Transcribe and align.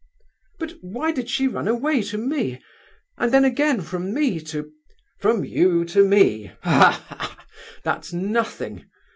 "But 0.57 0.77
why 0.81 1.11
did 1.11 1.29
she 1.29 1.47
run 1.47 1.67
away 1.67 2.01
to 2.01 2.17
me, 2.17 2.59
and 3.19 3.31
then 3.31 3.45
again 3.45 3.81
from 3.81 4.15
me 4.15 4.39
to—" 4.39 4.71
"From 5.19 5.43
you 5.45 5.85
to 5.85 6.03
me? 6.03 6.51
Ha, 6.63 7.05
ha! 7.07 7.45
that's 7.83 8.11
nothing! 8.11 8.85